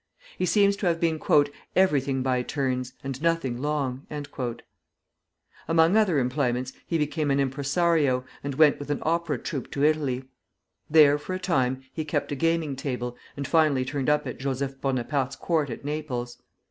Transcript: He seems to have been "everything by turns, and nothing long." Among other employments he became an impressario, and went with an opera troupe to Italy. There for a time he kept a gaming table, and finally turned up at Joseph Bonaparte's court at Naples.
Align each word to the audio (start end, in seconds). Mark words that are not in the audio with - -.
He 0.35 0.47
seems 0.47 0.75
to 0.77 0.87
have 0.87 0.99
been 0.99 1.21
"everything 1.75 2.23
by 2.23 2.41
turns, 2.41 2.93
and 3.03 3.21
nothing 3.21 3.61
long." 3.61 4.07
Among 5.67 5.95
other 5.95 6.17
employments 6.17 6.73
he 6.87 6.97
became 6.97 7.29
an 7.29 7.37
impressario, 7.39 8.25
and 8.43 8.55
went 8.55 8.79
with 8.79 8.89
an 8.89 8.97
opera 9.03 9.37
troupe 9.37 9.69
to 9.73 9.83
Italy. 9.83 10.23
There 10.89 11.19
for 11.19 11.35
a 11.35 11.39
time 11.39 11.83
he 11.93 12.03
kept 12.03 12.31
a 12.31 12.35
gaming 12.35 12.75
table, 12.75 13.15
and 13.37 13.47
finally 13.47 13.85
turned 13.85 14.09
up 14.09 14.25
at 14.25 14.39
Joseph 14.39 14.81
Bonaparte's 14.81 15.35
court 15.35 15.69
at 15.69 15.85
Naples. 15.85 16.41